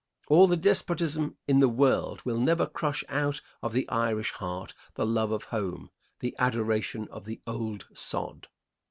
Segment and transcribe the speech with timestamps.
[0.29, 5.05] All the despotism in the world will never crush out of the Irish heart the
[5.05, 8.47] love of home the adoration of the old sod.